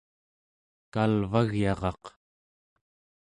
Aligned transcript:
kalvagyaraq 0.93 2.03